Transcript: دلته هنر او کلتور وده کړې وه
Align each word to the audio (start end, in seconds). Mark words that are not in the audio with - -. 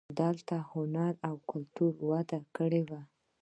دلته 0.19 0.55
هنر 0.71 1.13
او 1.27 1.35
کلتور 1.51 1.93
وده 2.09 2.39
کړې 2.55 2.81
وه 2.89 3.01